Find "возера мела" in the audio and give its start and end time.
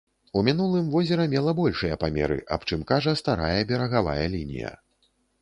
0.95-1.53